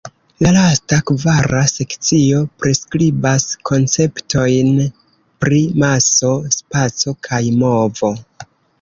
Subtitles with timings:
[0.43, 4.75] La lasta, kvara sekcio priskribas konceptojn
[5.45, 8.17] pri maso, spaco kaj movo.